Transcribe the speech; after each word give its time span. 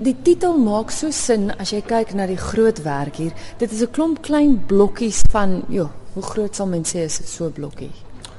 die 0.00 0.16
titel 0.24 0.56
maak 0.56 0.92
so 0.94 1.10
sin 1.12 1.50
as 1.60 1.74
jy 1.74 1.82
kyk 1.84 2.14
na 2.16 2.26
die 2.26 2.38
groot 2.40 2.80
werk 2.86 3.18
hier. 3.20 3.32
Dit 3.58 3.72
is 3.72 3.82
'n 3.82 3.90
klomp 3.92 4.22
klein 4.22 4.62
blokkies 4.66 5.22
van, 5.30 5.62
ja, 5.68 5.90
hoe 6.14 6.22
groot 6.22 6.56
sal 6.56 6.66
mens 6.66 6.90
sê 6.94 7.04
is 7.04 7.18
dit 7.18 7.28
so 7.28 7.44
'n 7.46 7.52
blokkie? 7.52 7.92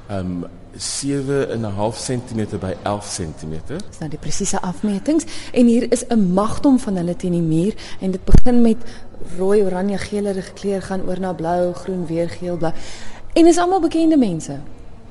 Ehm 0.09 0.43
um, 0.43 0.45
7.5 0.73 1.97
cm 1.99 2.57
by 2.59 2.73
11 2.83 3.05
cm. 3.05 3.53
Dis 3.67 3.99
nou 3.99 4.09
die 4.09 4.17
presiese 4.17 4.61
afmetings 4.61 5.25
en 5.51 5.65
hier 5.65 5.91
is 5.91 6.03
'n 6.07 6.33
magdom 6.33 6.79
van 6.79 6.95
hulle 6.95 7.15
teen 7.15 7.31
die 7.31 7.41
muur 7.41 7.73
en 7.99 8.11
dit 8.11 8.23
begin 8.23 8.61
met 8.61 8.77
rooi, 9.37 9.63
oranje, 9.63 9.97
geelerige 9.97 10.53
kleur 10.53 10.81
gaan 10.81 11.01
oor 11.07 11.19
na 11.19 11.33
blou, 11.33 11.73
groen, 11.73 12.05
weer 12.05 12.29
geel, 12.29 12.57
blou. 12.57 12.73
En 13.33 13.47
is 13.47 13.57
almal 13.57 13.79
bekende 13.79 14.17
mense. 14.17 14.59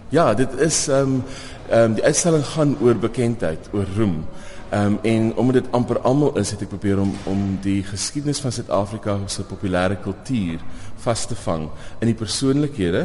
Ja, 0.08 0.34
dit 0.34 0.58
is 0.58 0.88
ehm 0.88 1.00
um, 1.00 1.22
ehm 1.68 1.82
um, 1.82 1.94
die 1.94 2.04
uitstalling 2.04 2.44
gaan 2.44 2.76
oor 2.80 2.96
bekendheid, 2.96 3.68
oor 3.72 3.86
roem. 3.96 4.24
Um, 4.72 4.98
en 5.02 5.36
omdat 5.36 5.54
dit 5.54 5.72
amper 5.72 5.98
almal 6.00 6.36
is, 6.38 6.52
het 6.54 6.60
ek 6.62 6.68
probeer 6.70 7.00
om 7.02 7.10
om 7.26 7.40
die 7.58 7.80
geskiedenis 7.82 8.38
van 8.38 8.52
Suid-Afrika 8.54 9.16
se 9.26 9.42
populêre 9.42 9.96
kultuur 9.98 10.62
vas 11.02 11.24
te 11.26 11.34
vang 11.42 11.64
in 11.98 12.06
die 12.06 12.14
persoonlikhede 12.14 13.00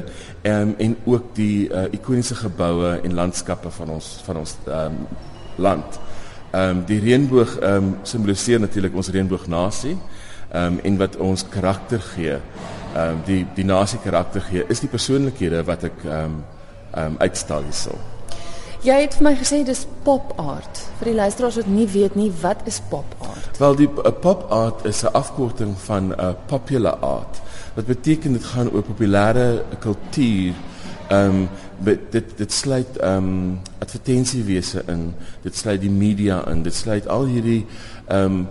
um, 0.45 0.75
en 0.77 0.93
ook 1.09 1.31
die 1.33 1.65
uh, 1.65 1.87
ikoniese 1.89 2.37
geboue 2.37 2.99
en 3.01 3.17
landskappe 3.17 3.73
van 3.79 3.95
ons 3.97 4.11
van 4.27 4.43
ons 4.43 4.55
um, 4.69 5.01
land. 5.57 5.99
Ehm 6.51 6.69
um, 6.69 6.85
die 6.85 7.01
reënboog 7.01 7.57
ehm 7.57 7.75
um, 7.75 7.93
simboliseer 8.05 8.61
natuurlik 8.61 8.95
ons 8.95 9.09
reënboognasie 9.09 9.97
ehm 9.97 10.77
um, 10.77 10.81
en 10.83 10.99
wat 11.01 11.17
ons 11.17 11.49
karakter 11.49 12.01
gee. 12.13 12.37
Ehm 12.37 13.07
um, 13.09 13.23
die 13.25 13.41
die 13.57 13.65
nasie 13.65 13.99
karakter 14.05 14.45
gee 14.51 14.69
is 14.69 14.85
die 14.85 14.93
persoonlikhede 14.93 15.65
wat 15.65 15.89
ek 15.89 16.03
ehm 16.05 16.13
um, 16.13 16.43
ehm 16.91 17.15
um, 17.15 17.17
uitstal 17.25 17.65
hierso. 17.65 17.97
Jy 18.85 18.95
het 19.01 19.15
vir 19.17 19.25
my 19.25 19.31
gesê 19.33 19.63
dis 19.65 19.79
pop 20.05 20.35
art. 20.37 20.79
Vir 20.99 21.09
die 21.09 21.15
luisteraars 21.17 21.55
wat 21.57 21.69
nie 21.73 21.87
weet 21.89 22.13
nie, 22.19 22.27
wat 22.43 22.59
is 22.69 22.77
pop 22.91 23.15
art? 23.25 23.57
Wel 23.57 23.77
die 23.79 23.87
uh, 23.89 24.11
pop 24.21 24.43
art 24.53 24.83
is 24.85 25.01
'n 25.01 25.13
afkorting 25.17 25.73
van 25.87 26.11
'n 26.13 26.19
uh, 26.19 26.33
popular 26.45 26.93
art. 27.01 27.41
Wat 27.75 27.85
beteken 27.85 28.33
dit 28.33 28.43
gaan 28.43 28.69
oor 28.69 28.83
populêre 28.83 29.63
kultuur. 29.79 30.53
Ehm 31.09 31.29
um, 31.29 31.49
dit 32.11 32.37
dit 32.37 32.53
sluit 32.53 32.97
ehm 32.97 33.17
um, 33.17 33.59
advertensiewese 33.79 34.83
in. 34.87 35.13
Dit 35.41 35.55
sluit 35.55 35.81
die 35.81 35.89
media 35.89 36.47
in. 36.47 36.63
Dit 36.63 36.75
sluit 36.75 37.07
al 37.07 37.25
hierdie 37.25 37.65
ehm 38.07 38.23
um, 38.23 38.47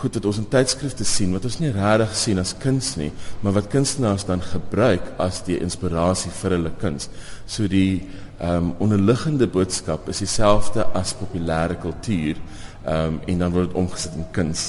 goed 0.00 0.14
wat 0.14 0.26
ons 0.30 0.38
in 0.40 0.48
tydskrifte 0.50 1.04
sien 1.04 1.32
wat 1.34 1.44
ons 1.48 1.58
nie 1.60 1.70
regtig 1.74 2.14
sien 2.16 2.38
as 2.38 2.54
kuns 2.62 2.94
nie, 3.00 3.10
maar 3.42 3.56
wat 3.58 3.70
kunstenaars 3.72 4.26
dan 4.28 4.42
gebruik 4.44 5.12
as 5.18 5.42
die 5.46 5.58
inspirasie 5.62 6.32
vir 6.40 6.56
hulle 6.56 6.72
kuns. 6.80 7.10
So 7.46 7.68
die 7.68 8.02
ehm 8.38 8.70
um, 8.70 8.74
onderliggende 8.78 9.48
boodskap 9.50 10.08
is 10.08 10.22
dieselfde 10.22 10.86
as 10.94 11.16
populêre 11.18 11.78
kultuur. 11.82 12.38
Ehm 12.84 13.18
um, 13.18 13.20
en 13.26 13.38
dan 13.38 13.52
word 13.52 13.72
dit 13.72 13.80
omgesit 13.80 14.14
in 14.14 14.26
kuns. 14.32 14.66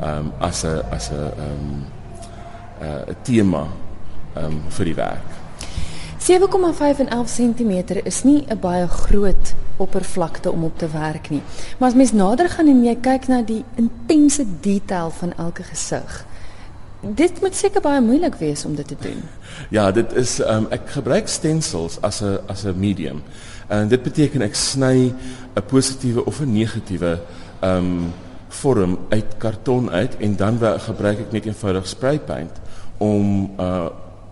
Ehm 0.00 0.26
um, 0.26 0.32
as 0.40 0.64
'n 0.64 0.82
as 0.90 1.10
'n 1.10 1.14
ehm 1.14 1.70
um, 1.70 1.86
'n 2.80 3.10
uh, 3.10 3.14
tema 3.22 3.66
ehm 4.34 4.44
um, 4.44 4.62
vir 4.68 4.84
die 4.84 4.94
werk. 4.94 5.43
7,5 6.24 6.98
en 6.98 7.08
11 7.08 7.30
cm 7.34 8.00
is 8.04 8.22
nie 8.22 8.44
'n 8.48 8.58
baie 8.60 8.88
groot 8.88 9.54
oppervlakte 9.76 10.52
om 10.52 10.64
op 10.64 10.78
te 10.78 10.88
werk 10.88 11.30
nie. 11.30 11.42
Maar 11.78 11.88
as 11.88 11.94
mens 11.94 12.12
nader 12.12 12.48
gaan 12.48 12.66
en 12.66 12.84
jy 12.84 12.96
kyk 13.00 13.26
na 13.26 13.42
die 13.42 13.64
intense 13.74 14.44
detail 14.60 15.10
van 15.10 15.36
elke 15.36 15.62
gesig, 15.62 16.26
dit 17.00 17.40
moet 17.40 17.54
seker 17.54 17.80
baie 17.80 18.00
moeilik 18.00 18.34
wees 18.34 18.64
om 18.64 18.74
dit 18.74 18.88
te 18.88 18.96
doen. 19.00 19.22
Ja, 19.70 19.90
dit 19.90 20.12
is 20.12 20.38
um, 20.38 20.66
ek 20.70 20.88
gebruik 20.88 21.28
stencils 21.28 22.00
as 22.00 22.22
'n 22.22 22.38
as 22.46 22.64
'n 22.64 22.78
medium. 22.78 23.22
En 23.68 23.88
dit 23.88 24.02
beteken 24.02 24.42
ek 24.42 24.54
sny 24.54 25.12
'n 25.54 25.62
positiewe 25.66 26.24
of 26.24 26.40
'n 26.40 26.52
negatiewe 26.52 27.20
ehm 27.60 27.76
um, 27.76 28.12
vorm 28.48 28.98
uit 29.08 29.36
karton 29.38 29.90
uit 29.90 30.16
en 30.16 30.36
dan 30.36 30.58
gebruik 30.78 31.18
ek 31.18 31.32
net 31.32 31.46
eenvoudig 31.46 31.86
spray 31.86 32.18
paint 32.18 32.60
om 32.98 33.50
uh 33.58 33.88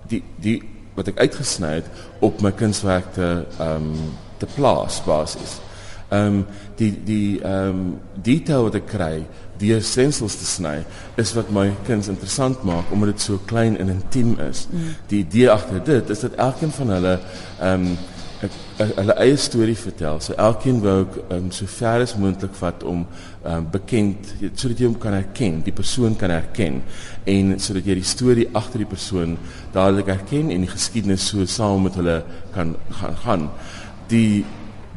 die 0.07 0.23
die 0.41 0.72
wat 0.95 1.09
ek 1.12 1.21
uitgesny 1.25 1.75
het 1.81 1.89
op 2.21 2.43
my 2.45 2.53
kunswerk 2.53 3.13
te 3.17 3.29
ehm 3.58 3.92
um, 3.92 4.11
te 4.42 4.47
plaas 4.57 5.03
basies. 5.07 5.61
Ehm 6.11 6.27
um, 6.27 6.47
die 6.77 6.92
die 7.05 7.41
ehm 7.41 7.69
um, 7.69 7.85
detail 8.14 8.69
wat 8.69 8.80
ek 8.80 8.89
kry 8.91 9.14
deur 9.63 9.83
stencils 9.86 10.36
te 10.41 10.47
sny 10.48 10.79
is 11.20 11.33
wat 11.36 11.51
my 11.55 11.69
kinders 11.86 12.11
interessant 12.11 12.64
maak 12.67 12.91
omdat 12.91 13.14
dit 13.14 13.25
so 13.25 13.41
klein 13.47 13.79
en 13.79 13.92
intiem 13.95 14.35
is. 14.48 14.67
Mm. 14.70 14.95
Die 15.13 15.20
idee 15.23 15.51
agter 15.51 15.85
dit 15.85 16.11
is 16.11 16.25
dat 16.27 16.41
elkeen 16.48 16.75
van 16.81 16.97
hulle 16.97 17.19
ehm 17.61 17.86
um, 17.92 17.95
hulle 18.42 19.14
eie 19.23 19.36
storie 19.39 19.77
vertel. 19.79 20.20
So 20.20 20.35
elkeen 20.41 20.80
wou 20.83 20.97
ook 21.05 21.19
um, 21.35 21.51
so 21.55 21.67
ver 21.70 22.03
as 22.03 22.17
moontlik 22.19 22.55
vat 22.58 22.83
om 22.83 23.05
um, 23.47 23.67
bekend 23.70 24.33
sodat 24.55 24.80
jy 24.83 24.89
hom 24.89 24.98
kan 25.03 25.17
herken, 25.17 25.61
die 25.67 25.75
persoon 25.75 26.17
kan 26.19 26.35
herken 26.35 26.81
en 27.31 27.55
sodat 27.63 27.86
jy 27.86 27.98
die 28.01 28.07
storie 28.07 28.48
agter 28.58 28.83
die 28.83 28.91
persoon 28.91 29.36
dadelik 29.75 30.11
herken 30.11 30.51
en 30.51 30.67
die 30.67 30.73
geskiedenis 30.73 31.29
so 31.31 31.47
saam 31.47 31.86
met 31.86 31.98
hulle 32.01 32.23
kan 32.57 32.75
gaan 33.01 33.20
gaan. 33.27 33.47
Die 34.11 34.42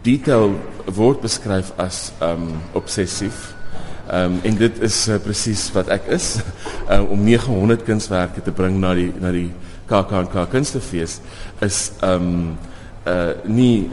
detail 0.05 0.55
word 0.97 1.21
beskryf 1.25 1.73
as 1.81 2.09
um 2.25 2.49
obsessief 2.77 3.55
Ehm 4.05 4.35
um, 4.35 4.39
en 4.43 4.57
dit 4.57 4.81
is 4.85 5.07
uh, 5.09 5.15
presies 5.17 5.63
wat 5.73 5.87
ek 5.89 6.03
is 6.13 6.35
uh, 6.93 7.01
om 7.13 7.23
900 7.25 7.81
kunswerke 7.87 8.43
te 8.45 8.51
bring 8.53 8.77
na 8.77 8.91
die 8.93 9.09
na 9.17 9.31
die 9.33 9.49
KAKNK 9.89 10.35
Kunstefees 10.51 11.15
is 11.65 11.79
ehm 12.05 12.27
um, 12.29 12.43
uh 13.05 13.33
nie 13.45 13.89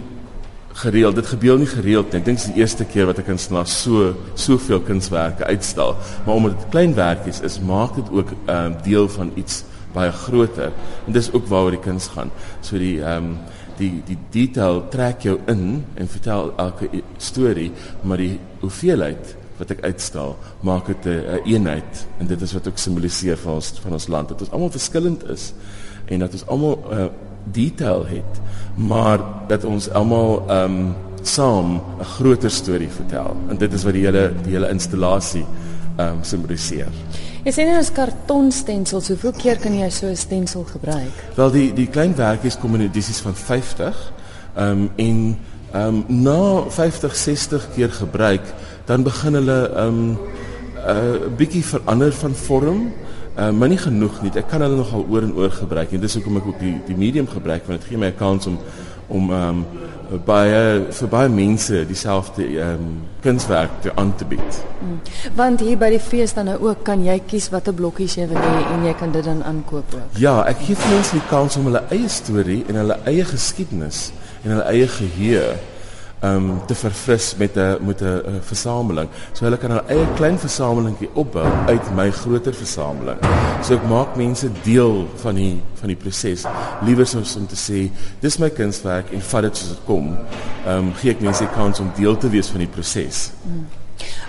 gereeld 0.73 1.15
dit 1.15 1.27
gebeur 1.27 1.59
nie 1.59 1.69
gereeld 1.69 2.13
nie. 2.13 2.21
Ek 2.21 2.25
dink 2.25 2.39
dit 2.39 2.47
is 2.47 2.53
die 2.55 2.63
eerste 2.63 2.85
keer 2.85 3.07
wat 3.07 3.19
'n 3.19 3.29
kunstenaar 3.29 3.67
so 3.67 4.15
soveel 4.35 4.81
kunswerke 4.81 5.45
uitstal. 5.45 5.97
Maar 6.25 6.35
omdat 6.35 6.59
dit 6.59 6.69
klein 6.71 6.95
werkies 6.95 7.41
is, 7.41 7.61
maak 7.61 7.95
dit 7.95 8.11
ook 8.11 8.29
ehm 8.47 8.73
um, 8.73 8.77
deel 8.83 9.09
van 9.09 9.33
iets 9.35 9.65
baie 9.93 10.13
groter. 10.13 10.73
En 11.07 11.13
dis 11.13 11.33
ook 11.33 11.47
waaroor 11.47 11.71
die 11.71 11.81
kuns 11.81 12.07
gaan. 12.07 12.31
So 12.61 12.79
die 12.79 13.03
ehm 13.03 13.25
um, 13.25 13.39
die 13.77 14.03
die 14.07 14.19
detail 14.31 14.89
trek 14.89 15.23
jou 15.23 15.39
in 15.47 15.85
en 15.95 16.09
vertel 16.09 16.53
elke 16.57 16.89
storie, 17.17 17.73
maar 18.03 18.17
die 18.17 18.39
hoeveelheid 18.61 19.37
wat 19.59 19.71
ek 19.71 19.85
uitstal, 19.85 20.37
maak 20.61 20.87
dit 20.87 21.05
'n 21.07 21.09
een 21.09 21.45
eenheid 21.45 22.07
en 22.19 22.27
dit 22.27 22.41
is 22.41 22.53
wat 22.53 22.67
ook 22.67 22.79
simboliseer 22.79 23.37
vir 23.37 23.53
ons 23.53 23.73
van 23.83 23.93
ons 23.93 24.09
land 24.09 24.29
dat 24.29 24.41
ons 24.41 24.51
almal 24.51 24.71
verskillend 24.71 25.29
is 25.29 25.53
en 26.07 26.19
dat 26.19 26.33
ons 26.33 26.47
almal 26.47 26.85
uh, 26.91 27.07
detail 27.45 28.07
het, 28.07 28.41
maar 28.75 29.21
dat 29.49 29.65
ons 29.65 29.91
almal 29.91 30.45
ehm 30.49 30.65
um, 30.65 30.95
saam 31.23 31.75
'n 31.75 32.05
groter 32.05 32.51
storie 32.51 32.89
vertel. 32.89 33.37
En 33.49 33.57
dit 33.57 33.73
is 33.73 33.85
wat 33.85 33.93
die 33.93 34.05
hele 34.05 34.33
die 34.43 34.53
hele 34.53 34.69
installasie 34.69 35.45
ehm 35.97 36.09
um, 36.09 36.19
simboliseer. 36.23 36.89
Jy 37.45 37.53
sê 37.53 37.65
nou 37.67 37.81
'n 37.81 37.93
kartonstensel, 37.93 39.03
hoeveel 39.07 39.33
keer 39.33 39.59
kan 39.59 39.79
jy 39.79 39.91
so 39.91 40.07
'n 40.07 40.17
stensel 40.17 40.65
gebruik? 40.65 41.15
Wel 41.35 41.51
die 41.51 41.73
die 41.73 41.87
klein 41.87 42.15
werkies 42.17 42.59
kom 42.59 42.75
in 42.75 42.81
edisies 42.81 43.21
van 43.21 43.35
50 43.35 44.13
ehm 44.57 44.71
um, 44.71 44.91
en 44.97 45.39
ehm 45.73 46.05
um, 46.09 46.23
na 46.23 46.63
50 46.69 47.17
60 47.17 47.69
keer 47.75 47.91
gebruik 47.91 48.43
dan 48.85 49.03
begin 49.03 49.35
hulle 49.35 49.69
ehm 49.69 49.87
um, 49.87 50.19
uh, 50.89 51.29
bietjie 51.37 51.65
verander 51.65 52.13
van 52.13 52.35
vorm. 52.35 52.93
Uh, 53.33 53.51
maar 53.51 53.69
nie 53.69 53.81
genoeg 53.81 54.19
nie. 54.23 54.31
Ek 54.37 54.49
kan 54.51 54.61
hulle 54.61 54.77
nogal 54.77 55.07
oor 55.09 55.25
en 55.25 55.33
oor 55.35 55.51
gebruik 55.51 55.95
en 55.97 56.03
dis 56.03 56.15
hoekom 56.19 56.37
ek 56.43 56.49
ook 56.51 56.59
die 56.61 56.75
die 56.85 56.97
medium 56.97 57.29
gebruik 57.31 57.65
want 57.65 57.81
dit 57.81 57.89
gee 57.89 58.01
my 58.01 58.11
'n 58.13 58.19
kans 58.19 58.47
om 58.47 58.59
om 59.09 59.31
ehm 59.33 59.49
um, 59.49 59.65
baie 60.27 60.61
vir 60.93 61.09
baie 61.09 61.29
mense 61.33 61.87
dieselfde 61.89 62.45
ehm 62.45 62.85
um, 62.85 63.01
kunswerk 63.25 63.81
te 63.81 63.93
aan 63.95 64.15
te 64.17 64.25
bied. 64.25 64.61
Hmm. 64.81 65.01
Want 65.37 65.61
hier 65.61 65.79
by 65.79 65.91
die 65.95 66.01
fees 66.01 66.35
dan 66.35 66.51
nou 66.51 66.59
ook 66.61 66.85
kan 66.85 67.05
jy 67.05 67.19
kies 67.27 67.49
watter 67.55 67.75
blokkies 67.75 68.17
jy 68.21 68.29
wil 68.29 68.37
hê 68.37 68.55
en 68.75 68.85
jy 68.85 68.95
kan 68.99 69.13
dit 69.13 69.25
dan 69.25 69.43
aankoop 69.43 69.95
ook. 69.95 70.19
Ja, 70.21 70.43
ek 70.49 70.65
gee 70.67 70.77
mense 70.91 71.17
die 71.17 71.29
kans 71.31 71.57
om 71.57 71.71
hulle 71.71 71.85
eie 71.89 72.09
storie 72.09 72.65
en 72.69 72.81
hulle 72.83 72.99
eie 73.05 73.25
geskiedenis 73.25 74.11
en 74.43 74.51
hulle 74.51 74.67
eie 74.75 74.89
geheue 74.89 75.47
um, 76.25 76.61
te 76.67 76.75
verfris 76.75 77.35
met 77.37 77.57
'n 77.57 77.77
met 77.81 78.01
'n 78.03 78.41
versameling. 78.41 79.09
So 79.33 79.45
hulle 79.45 79.57
kan 79.57 79.71
hulle 79.71 79.85
eie 79.89 80.07
klein 80.15 80.39
versamelingkie 80.39 81.09
opbou 81.13 81.47
uit 81.67 81.95
my 81.95 82.11
groter 82.11 82.55
versameling. 82.55 83.19
So 83.63 83.75
ek 83.75 83.87
maak 83.89 84.17
mense 84.17 84.49
deel 84.63 85.09
van 85.17 85.35
die 85.35 85.61
van 85.75 85.89
die 85.89 85.97
proses. 85.97 86.45
Liewer 86.83 87.07
soos 87.07 87.37
om 87.37 87.47
te 87.47 87.57
sê, 87.57 87.91
dis 88.21 88.39
my 88.39 88.51
kunswerk 88.51 89.11
en 89.13 89.21
vat 89.21 89.43
dit 89.43 89.57
soos 89.57 89.69
dit 89.69 89.81
kom. 89.85 90.17
Ehm 90.67 90.79
um, 90.79 90.93
gee 90.95 91.11
ek 91.11 91.21
mense 91.21 91.45
die 91.45 91.55
kans 91.55 91.81
om 91.81 91.93
deel 91.97 92.17
te 92.17 92.29
wees 92.29 92.49
van 92.49 92.59
die 92.59 92.69
proses. 92.69 93.31
Hmm. 93.43 93.67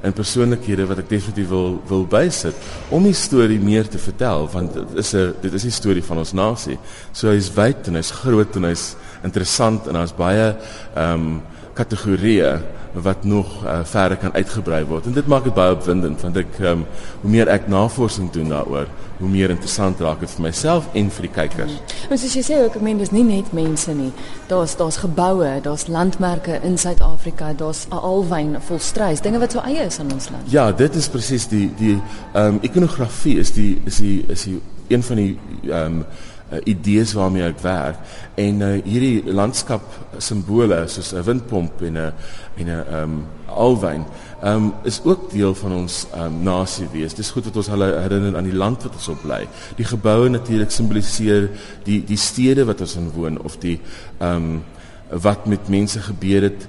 en 0.00 0.12
persoonlikhede 0.16 0.86
wat 0.88 1.02
ek 1.02 1.08
definitief 1.08 1.48
wil 1.48 1.76
wil 1.88 2.06
bysit 2.08 2.56
om 2.88 3.04
die 3.04 3.16
storie 3.16 3.60
meer 3.60 3.88
te 3.88 4.00
vertel 4.00 4.48
want 4.52 4.74
dit 4.74 4.94
is 5.02 5.12
'n 5.14 5.34
dit 5.42 5.52
is 5.52 5.62
die 5.62 5.70
storie 5.80 6.04
van 6.04 6.18
ons 6.18 6.32
nasie. 6.32 6.78
So 7.12 7.28
hy's 7.28 7.52
wyd 7.54 7.86
en 7.88 7.94
hy's 7.94 8.10
groot 8.10 8.56
en 8.56 8.64
hy's 8.64 8.96
interessant 9.22 9.86
en 9.86 9.94
daar's 9.94 10.16
baie 10.16 10.56
ehm 10.94 11.12
um, 11.12 11.42
kategorieë 11.80 12.52
wat 12.92 13.24
nog 13.24 13.64
uh, 13.64 13.80
verder 13.86 14.18
kan 14.18 14.32
uitgebrei 14.34 14.84
word. 14.84 15.06
En 15.06 15.12
dit 15.12 15.26
maak 15.26 15.44
dit 15.46 15.54
baie 15.54 15.74
opwindend 15.76 16.22
want 16.24 16.38
ek 16.40 16.58
um, 16.66 16.82
hoe 17.22 17.30
meer 17.30 17.50
ek 17.52 17.68
navorsing 17.70 18.30
doen 18.34 18.50
daaroor, 18.50 18.88
hoe 19.20 19.28
meer 19.30 19.52
interessant 19.54 20.00
raak 20.02 20.24
dit 20.24 20.32
vir 20.34 20.44
myself 20.48 20.88
en 20.98 21.10
vir 21.14 21.28
die 21.28 21.32
kykers. 21.36 21.76
Maar 22.10 22.18
soos 22.18 22.34
jy 22.34 22.42
sê 22.46 22.58
ook, 22.64 22.80
ek 22.80 22.86
meen 22.86 22.98
dis 22.98 23.12
nie 23.14 23.22
net 23.28 23.52
mense 23.56 23.94
nie. 23.94 24.10
Daar's 24.50 24.74
daar's 24.80 24.98
geboue, 25.04 25.52
daar's 25.62 25.86
landmerke 25.86 26.58
in 26.66 26.78
Suid-Afrika, 26.80 27.52
daar's 27.54 27.84
alwyn 27.94 28.56
vol 28.66 28.82
struis, 28.82 29.22
dinge 29.22 29.42
wat 29.42 29.54
so 29.54 29.62
eie 29.62 29.86
is 29.86 30.00
aan 30.02 30.10
ons 30.16 30.30
land. 30.34 30.50
Ja, 30.50 30.70
dit 30.72 30.98
is 30.98 31.08
presies 31.12 31.46
die 31.52 31.68
die 31.78 31.94
ehm 31.94 32.56
um, 32.56 32.60
ikonografie 32.66 33.38
is 33.38 33.54
die 33.54 33.76
is 33.86 34.02
die 34.02 34.18
is 34.28 34.48
die 34.48 34.58
een 34.90 35.06
van 35.06 35.22
die 35.22 35.32
ehm 35.70 36.02
um, 36.02 36.04
uh, 36.50 36.60
idees 36.64 37.12
waarmee 37.12 37.46
ek 37.46 37.62
werk 37.64 37.98
en 38.40 38.62
uh, 38.62 38.72
hierdie 38.84 39.22
landskap 39.26 39.82
simbole 40.18 40.82
soos 40.88 41.12
'n 41.14 41.24
windpomp 41.26 41.82
en 41.82 41.98
'n 41.98 42.12
en 42.56 42.66
'n 42.66 42.94
um, 42.94 43.26
alwyn 43.46 44.04
um, 44.44 44.72
is 44.84 45.00
ook 45.04 45.30
deel 45.30 45.54
van 45.54 45.72
ons 45.72 46.06
um, 46.16 46.42
nasie 46.42 46.88
wees. 46.92 47.14
Dis 47.14 47.30
goed 47.30 47.44
dat 47.44 47.56
ons 47.56 47.68
hulle 47.68 48.00
herinner 48.00 48.36
aan 48.36 48.48
die 48.48 48.56
land 48.56 48.82
wat 48.82 48.94
ons 48.94 49.08
op 49.08 49.22
bly. 49.22 49.48
Die 49.76 49.84
geboue 49.84 50.28
natuurlik 50.28 50.70
simboliseer 50.70 51.50
die 51.84 52.04
die 52.04 52.16
stede 52.16 52.64
wat 52.64 52.80
ons 52.80 52.96
in 52.96 53.10
woon 53.14 53.40
of 53.42 53.58
die 53.58 53.80
um, 54.18 54.62
wat 55.10 55.46
met 55.46 55.68
mense 55.68 56.00
gebeur 56.00 56.42
het 56.42 56.68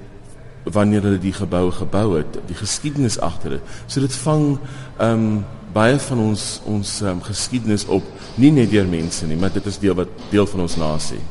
wanneer 0.63 1.01
hulle 1.01 1.19
die 1.22 1.34
gebou 1.34 1.72
gebou 1.72 2.18
het, 2.18 2.38
die 2.48 2.56
geskiedenis 2.56 3.19
agter 3.19 3.57
dit. 3.57 3.62
So 3.88 4.01
dit 4.01 4.13
vang 4.13 4.60
um, 5.01 5.45
baie 5.74 6.00
van 6.00 6.20
ons 6.20 6.46
ons 6.70 6.96
um, 7.08 7.22
geskiedenis 7.24 7.86
op 7.88 8.04
nie 8.42 8.52
net 8.52 8.72
deur 8.72 8.88
mense 8.88 9.28
nie, 9.28 9.38
maar 9.40 9.54
dit 9.54 9.66
is 9.66 9.80
deel 9.80 9.96
wat 9.98 10.12
deel 10.32 10.48
van 10.50 10.66
ons 10.68 10.78
nasie. 10.80 11.22